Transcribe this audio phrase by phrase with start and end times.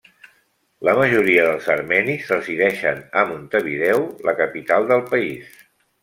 [0.87, 3.99] La majoria dels armenis resideixen a Montevideo,
[4.31, 5.53] la capital del país.